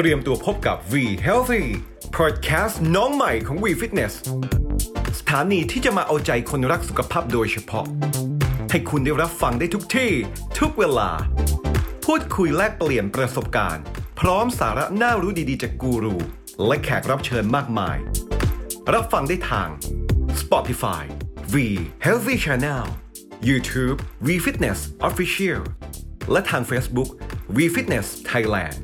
[0.00, 0.94] เตรียมตัวพบกับ V
[1.26, 1.64] Healthy
[2.16, 4.12] Podcast น้องใหม่ของ V Fitness
[5.18, 7.86] สถานีที่จะมาเอาใจคนรักสุขภาพโดยเฉพาะ
[8.70, 10.12] ให้คุณได้รับฟังได้ทุกที่
[10.58, 11.10] ทุกเวลา
[12.04, 13.84] พูดคุยแลกเปลี่ยนประสบการณ์
[14.20, 16.16] พร้อมสาระน่ารู้ดีๆ จากกูรู
[16.66, 17.96] และแขกรับเชิญมากมาย
[18.94, 19.68] รับฟังได้ทาง
[20.40, 21.04] Spotify
[21.52, 21.56] V
[22.06, 22.84] Healthy Channel
[23.48, 25.60] YouTube V Fitness Official
[26.32, 27.10] และทาง Facebook
[27.56, 28.78] V Fitness Thailand